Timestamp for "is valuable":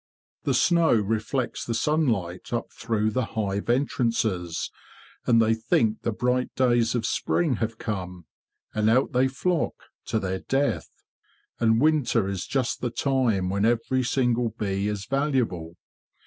14.87-15.75